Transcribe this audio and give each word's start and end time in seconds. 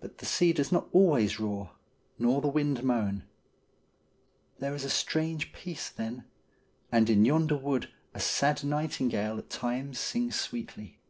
But 0.00 0.16
the 0.16 0.24
sea 0.24 0.54
does 0.54 0.72
not 0.72 0.88
always 0.92 1.38
roar, 1.38 1.72
nor 2.18 2.40
the 2.40 2.48
wind 2.48 2.82
moan. 2.82 3.24
There 4.60 4.74
is 4.74 4.82
a 4.82 4.88
strange 4.88 5.52
peace 5.52 5.90
then, 5.90 6.24
and 6.90 7.10
in 7.10 7.26
yonder 7.26 7.58
wood 7.58 7.90
a 8.14 8.18
sad 8.20 8.64
nightingale 8.64 9.36
at 9.36 9.50
times 9.50 9.98
sings 10.00 10.36
sweetly. 10.40 11.00